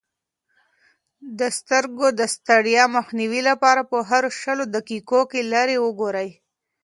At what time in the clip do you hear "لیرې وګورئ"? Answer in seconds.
5.51-6.29